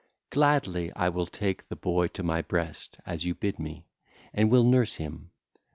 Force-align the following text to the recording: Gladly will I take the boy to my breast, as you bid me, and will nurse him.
Gladly 0.31 0.91
will 0.97 1.27
I 1.31 1.37
take 1.37 1.67
the 1.67 1.75
boy 1.75 2.07
to 2.07 2.23
my 2.23 2.41
breast, 2.41 2.97
as 3.05 3.23
you 3.23 3.35
bid 3.35 3.59
me, 3.59 3.85
and 4.33 4.49
will 4.49 4.63
nurse 4.63 4.95
him. 4.95 5.29